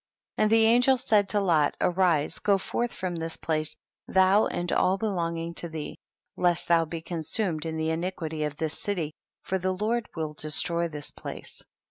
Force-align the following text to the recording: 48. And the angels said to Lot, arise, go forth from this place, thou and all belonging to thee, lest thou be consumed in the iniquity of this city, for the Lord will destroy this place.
48. 0.37 0.43
And 0.43 0.51
the 0.51 0.65
angels 0.65 1.03
said 1.03 1.29
to 1.29 1.39
Lot, 1.39 1.75
arise, 1.79 2.39
go 2.39 2.57
forth 2.57 2.91
from 2.91 3.15
this 3.17 3.37
place, 3.37 3.75
thou 4.07 4.47
and 4.47 4.71
all 4.71 4.97
belonging 4.97 5.53
to 5.53 5.69
thee, 5.69 5.99
lest 6.35 6.67
thou 6.67 6.85
be 6.85 7.01
consumed 7.01 7.67
in 7.67 7.77
the 7.77 7.91
iniquity 7.91 8.43
of 8.43 8.55
this 8.57 8.75
city, 8.75 9.13
for 9.43 9.59
the 9.59 9.73
Lord 9.75 10.07
will 10.15 10.33
destroy 10.33 10.87
this 10.87 11.11
place. 11.11 11.61